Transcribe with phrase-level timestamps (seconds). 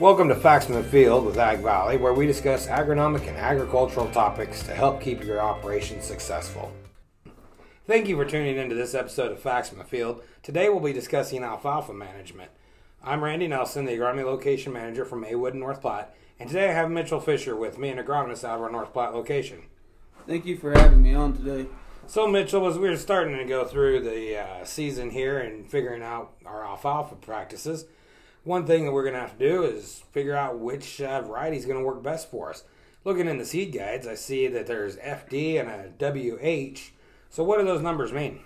[0.00, 4.10] Welcome to Facts from the Field with Ag Valley, where we discuss agronomic and agricultural
[4.10, 6.72] topics to help keep your operations successful.
[7.86, 10.20] Thank you for tuning into this episode of Facts from the Field.
[10.42, 12.50] Today we'll be discussing alfalfa management.
[13.04, 16.72] I'm Randy Nelson, the agronomy location manager from Maywood and North Platte, and today I
[16.72, 19.62] have Mitchell Fisher with me, an agronomist out of our North Platte location.
[20.26, 21.68] Thank you for having me on today.
[22.08, 26.02] So, Mitchell, as we were starting to go through the uh, season here and figuring
[26.02, 27.84] out our alfalfa practices,
[28.44, 31.56] one thing that we're going to have to do is figure out which uh, variety
[31.56, 32.64] is going to work best for us.
[33.04, 36.92] Looking in the seed guides, I see that there's FD and a WH.
[37.28, 38.40] So, what do those numbers mean?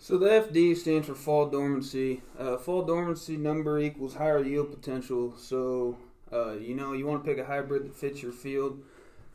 [0.00, 2.22] So the FD stands for fall dormancy.
[2.38, 5.34] Uh, fall dormancy number equals higher yield potential.
[5.36, 5.98] So
[6.32, 8.80] uh, you know you want to pick a hybrid that fits your field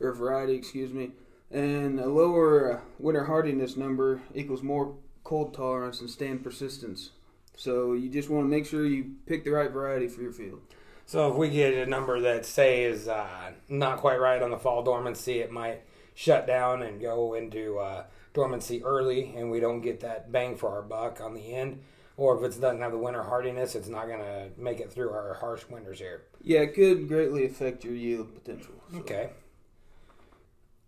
[0.00, 1.12] or variety, excuse me.
[1.50, 7.10] And a lower winter hardiness number equals more cold tolerance and stand persistence.
[7.56, 10.60] So you just want to make sure you pick the right variety for your field.
[11.06, 14.56] So, if we get a number that, say, is uh, not quite right on the
[14.56, 15.82] fall dormancy, it might
[16.14, 20.70] shut down and go into uh, dormancy early, and we don't get that bang for
[20.70, 21.80] our buck on the end.
[22.16, 25.10] Or if it doesn't have the winter hardiness, it's not going to make it through
[25.10, 26.22] our harsh winters here.
[26.40, 28.74] Yeah, it could greatly affect your yield potential.
[28.90, 28.98] so.
[29.00, 29.30] Okay.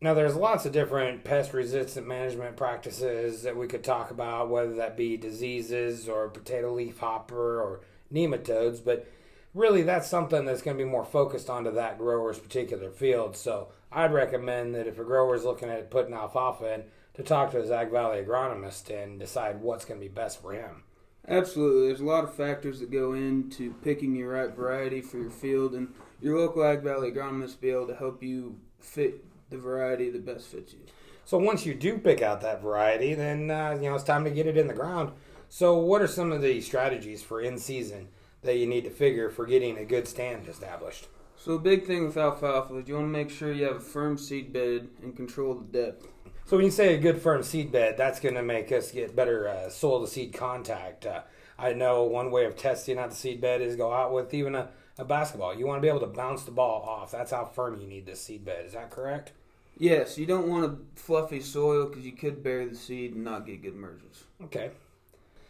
[0.06, 4.72] Now, there's lots of different pest resistant management practices that we could talk about, whether
[4.76, 7.80] that be diseases or potato leaf hopper or
[8.14, 9.10] nematodes, but
[9.52, 13.36] really that's something that's going to be more focused onto that grower's particular field.
[13.36, 16.84] So I'd recommend that if a grower's looking at putting alfalfa in,
[17.14, 20.52] to talk to his Ag Valley agronomist and decide what's going to be best for
[20.52, 20.84] him.
[21.26, 21.88] Absolutely.
[21.88, 25.74] There's a lot of factors that go into picking your right variety for your field,
[25.74, 30.10] and your local Ag Valley agronomist will be able to help you fit the variety
[30.10, 30.80] that best fits you.
[31.24, 34.30] So once you do pick out that variety, then uh, you know it's time to
[34.30, 35.12] get it in the ground.
[35.48, 38.08] So what are some of the strategies for in season
[38.42, 41.08] that you need to figure for getting a good stand established?
[41.38, 43.80] So, a big thing with alfalfa is you want to make sure you have a
[43.80, 46.08] firm seed bed and control the depth.
[46.46, 49.16] So when you say a good firm seed bed, that's going to make us get
[49.16, 51.04] better uh, soil to seed contact.
[51.04, 51.22] Uh,
[51.58, 54.54] I know one way of testing out the seed bed is go out with even
[54.54, 54.68] a,
[54.98, 55.54] a basketball.
[55.54, 57.12] You want to be able to bounce the ball off.
[57.12, 58.64] That's how firm you need this seed bed.
[58.66, 59.32] Is that correct?
[59.78, 63.46] Yes, you don't want a fluffy soil because you could bury the seed and not
[63.46, 64.24] get good emergence.
[64.44, 64.70] Okay.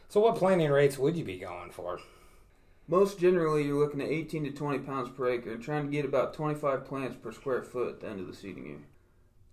[0.09, 2.01] So what planting rates would you be going for?
[2.89, 6.05] Most generally, you're looking at 18 to 20 pounds per acre and trying to get
[6.05, 8.78] about 25 plants per square foot at the end of the seeding year.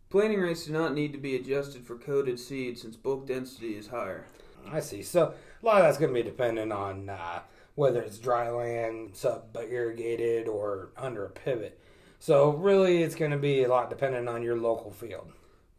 [0.09, 3.87] Planting rates do not need to be adjusted for coated seed since bulk density is
[3.87, 4.25] higher.
[4.71, 5.01] I see.
[5.01, 7.39] So a lot of that's going to be dependent on uh,
[7.75, 11.79] whether it's dry land, sub irrigated, or under a pivot.
[12.19, 15.31] So really, it's going to be a lot dependent on your local field.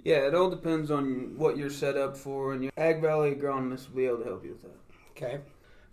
[0.03, 3.88] Yeah, it all depends on what you're set up for, and your Ag Valley agronomist
[3.88, 4.77] will be able to help you with that.
[5.16, 5.41] Okay.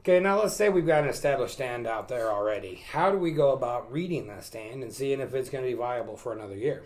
[0.01, 2.83] Okay, now let's say we've got an established stand out there already.
[2.91, 5.77] How do we go about reading that stand and seeing if it's going to be
[5.77, 6.85] viable for another year?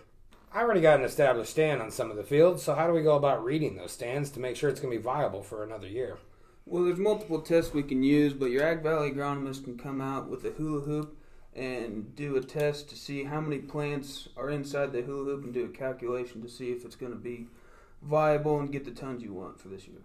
[0.54, 3.02] I already got an established stand on some of the fields, so how do we
[3.02, 5.88] go about reading those stands to make sure it's going to be viable for another
[5.88, 6.18] year?
[6.68, 10.28] Well, there's multiple tests we can use, but your Ag Valley agronomist can come out
[10.28, 11.16] with a hula hoop
[11.54, 15.54] and do a test to see how many plants are inside the hula hoop and
[15.54, 17.46] do a calculation to see if it's going to be
[18.02, 20.02] viable and get the tons you want for this year.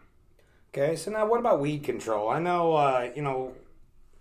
[0.73, 2.29] Okay, so now what about weed control?
[2.29, 3.55] I know, uh, you know,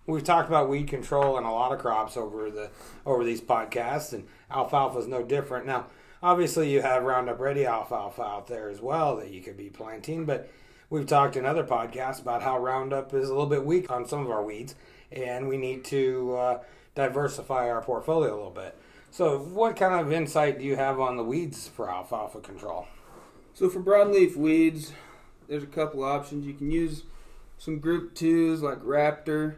[0.08, 2.72] we've talked about weed control in a lot of crops over the
[3.06, 5.66] over these podcasts, and alfalfa is no different.
[5.66, 5.88] Now,
[6.24, 10.26] obviously, you have Roundup Ready alfalfa out there as well that you could be planting,
[10.26, 10.50] but
[10.90, 14.22] we've talked in other podcasts about how Roundup is a little bit weak on some
[14.22, 14.76] of our weeds,
[15.12, 16.60] and we need to uh,
[16.96, 18.78] diversify our portfolio a little bit.
[19.12, 22.88] So, what kind of insight do you have on the weeds for alfalfa control?
[23.60, 24.94] So for broadleaf weeds,
[25.50, 26.46] there's a couple options.
[26.46, 27.04] You can use
[27.58, 29.56] some group twos like Raptor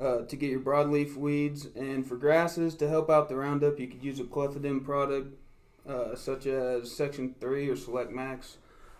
[0.00, 3.86] uh, to get your broadleaf weeds, and for grasses to help out the Roundup, you
[3.86, 5.36] could use a clethodim product
[5.86, 8.56] uh, such as Section Three or Select Max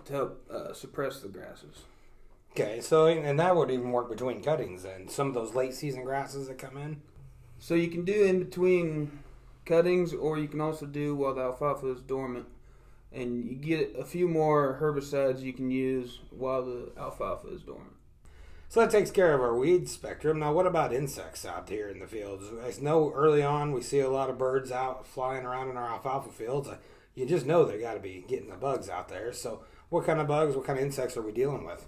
[0.06, 1.82] to help uh, suppress the grasses.
[2.52, 6.04] Okay, so and that would even work between cuttings and some of those late season
[6.04, 7.02] grasses that come in.
[7.58, 9.18] So you can do in between
[9.64, 12.46] cuttings, or you can also do while the alfalfa is dormant,
[13.12, 17.94] and you get a few more herbicides you can use while the alfalfa is dormant.
[18.68, 20.40] So that takes care of our weed spectrum.
[20.40, 22.44] Now, what about insects out here in the fields?
[22.62, 25.88] I know early on we see a lot of birds out flying around in our
[25.88, 26.68] alfalfa fields.
[27.14, 29.32] You just know they got to be getting the bugs out there.
[29.32, 31.86] So, what kind of bugs, what kind of insects are we dealing with?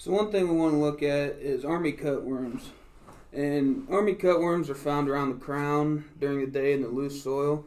[0.00, 2.66] So one thing we want to look at is army cutworms.
[3.32, 7.64] And army cutworms are found around the crown during the day in the loose soil.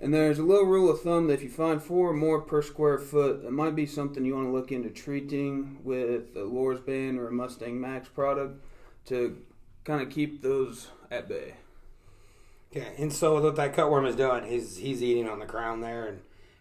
[0.00, 2.60] And there's a little rule of thumb that if you find four or more per
[2.60, 7.18] square foot, it might be something you want to look into treating with a Lorsban
[7.18, 8.60] or a Mustang Max product
[9.06, 9.40] to
[9.84, 11.54] kind of keep those at bay.
[12.72, 16.06] Yeah, and so what that cutworm is doing, he's he's eating on the crown there
[16.06, 16.20] and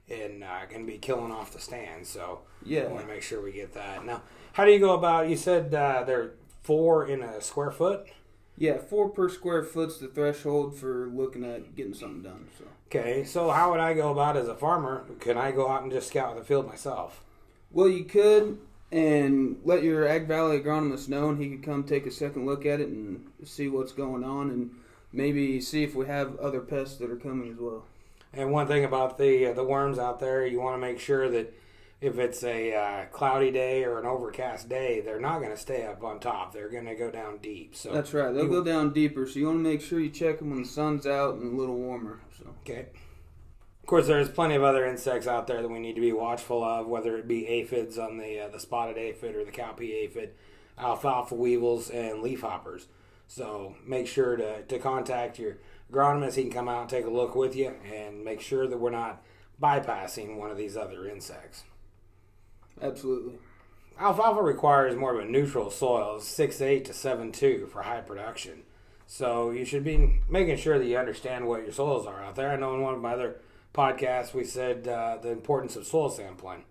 [0.10, 2.06] and uh, going to be killing off the stand.
[2.06, 2.88] So Yeah.
[2.88, 4.06] Want to make sure we get that.
[4.06, 4.22] Now,
[4.54, 5.30] how do you go about?
[5.30, 6.32] You said uh, they're
[6.64, 8.08] four in a square foot.
[8.56, 12.48] Yeah, four per square foot's the threshold for looking at getting something done.
[12.58, 15.04] So Okay, so how would I go about as a farmer?
[15.20, 17.24] Can I go out and just scout the field myself?
[17.72, 18.60] Well, you could,
[18.92, 22.68] and let your Ag Valley agronomist know, and he could come take a second look
[22.68, 24.70] at it and see what's going on, and
[25.12, 27.86] maybe see if we have other pests that are coming as well.
[28.34, 31.30] And one thing about the uh, the worms out there, you want to make sure
[31.30, 31.54] that
[32.02, 35.86] if it's a uh, cloudy day or an overcast day, they're not going to stay
[35.86, 36.52] up on top.
[36.52, 37.76] They're going to go down deep.
[37.76, 38.34] So That's right.
[38.34, 40.64] They'll you- go down deeper, so you want to make sure you check them when
[40.64, 42.20] the sun's out and a little warmer.
[42.38, 42.88] So Okay.
[43.82, 46.64] Of course, there's plenty of other insects out there that we need to be watchful
[46.64, 50.32] of, whether it be aphids on the uh, the spotted aphid or the cowpea aphid,
[50.78, 52.86] alfalfa weevils, and leafhoppers.
[53.28, 55.58] So make sure to, to contact your
[55.92, 56.36] agronomist.
[56.36, 58.90] He can come out and take a look with you and make sure that we're
[58.90, 59.22] not
[59.62, 61.64] bypassing one of these other insects.
[62.82, 63.36] absolutely.
[64.00, 68.64] Alfalfa requires more of a neutral soil, 6.8 to 7.2 for high production.
[69.06, 72.50] So you should be making sure that you understand what your soils are out there.
[72.52, 73.42] I know in one of my other
[73.74, 76.64] podcasts we said uh, the importance of soil sampling.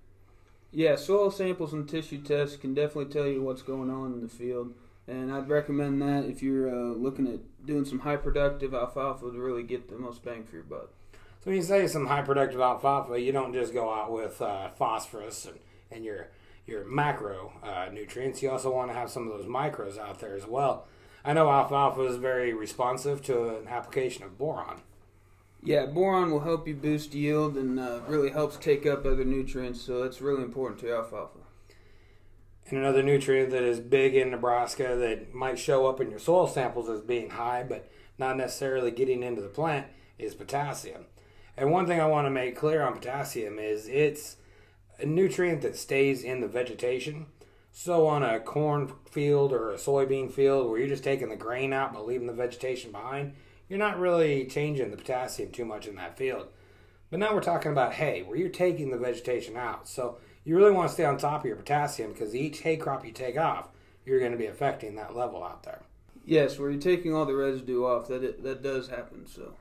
[0.72, 4.28] Yeah, soil samples and tissue tests can definitely tell you what's going on in the
[4.28, 4.72] field,
[5.08, 9.38] and I'd recommend that if you're uh, looking at doing some high productive alfalfa to
[9.38, 10.90] really get the most bang for your buck.
[11.12, 14.70] So when you say some high productive alfalfa, you don't just go out with uh,
[14.70, 15.58] phosphorus and,
[15.90, 16.28] and your
[16.66, 18.42] your macro uh, nutrients.
[18.42, 20.86] You also want to have some of those micros out there as well.
[21.24, 24.82] I know alfalfa is very responsive to an application of boron.
[25.64, 29.80] Yeah, boron will help you boost yield and uh, really helps take up other nutrients,
[29.80, 31.38] so it's really important to alfalfa.
[32.72, 36.46] And another nutrient that is big in Nebraska that might show up in your soil
[36.46, 39.88] samples as being high, but not necessarily getting into the plant,
[40.18, 41.04] is potassium.
[41.54, 44.36] And one thing I want to make clear on potassium is it's
[44.98, 47.26] a nutrient that stays in the vegetation.
[47.72, 51.74] So on a corn field or a soybean field where you're just taking the grain
[51.74, 53.34] out but leaving the vegetation behind,
[53.68, 56.46] you're not really changing the potassium too much in that field.
[57.10, 59.86] But now we're talking about hay, where you're taking the vegetation out.
[59.86, 63.04] So you really want to stay on top of your potassium because each hay crop
[63.04, 63.68] you take off,
[64.04, 65.82] you're going to be affecting that level out there.
[66.24, 69.26] Yes, where you're taking all the residue off, that it, that does happen.
[69.26, 69.54] So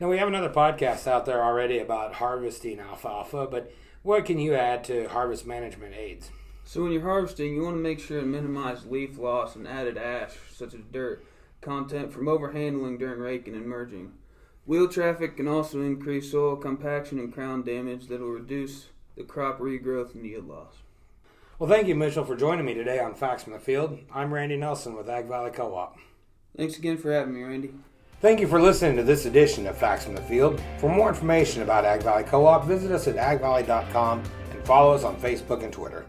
[0.00, 3.72] Now we have another podcast out there already about harvesting alfalfa, but
[4.02, 6.30] what can you add to harvest management aids?
[6.64, 9.98] So when you're harvesting, you want to make sure and minimize leaf loss and added
[9.98, 11.24] ash, such as dirt,
[11.60, 14.12] content from overhandling during raking and merging.
[14.66, 19.58] Wheel traffic can also increase soil compaction and crown damage that will reduce the crop
[19.58, 20.74] regrowth and yield loss.
[21.58, 23.98] Well, thank you, Mitchell, for joining me today on Facts from the Field.
[24.12, 25.96] I'm Randy Nelson with Ag Valley Co-op.
[26.56, 27.72] Thanks again for having me, Randy.
[28.20, 30.60] Thank you for listening to this edition of Facts from the Field.
[30.78, 35.16] For more information about Ag Valley Co-op, visit us at agvalley.com and follow us on
[35.16, 36.06] Facebook and Twitter.